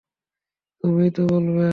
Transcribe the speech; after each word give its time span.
তুমিই 0.83 1.09
তো 1.11 1.21
বললে। 1.29 1.67